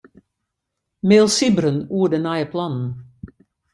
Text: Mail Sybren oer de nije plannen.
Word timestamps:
Mail 1.07 1.27
Sybren 1.35 1.79
oer 1.97 2.09
de 2.11 2.19
nije 2.25 2.45
plannen. 2.53 2.87